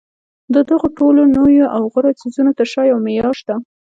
د 0.53 0.55
دغو 0.69 0.87
ټولو 0.97 1.21
نویو 1.35 1.65
او 1.75 1.81
غوره 1.91 2.11
څیزونو 2.21 2.51
تر 2.59 2.67
شا 2.71 2.81
یو 2.91 2.97
معیار 3.05 3.33
شته 3.41 3.55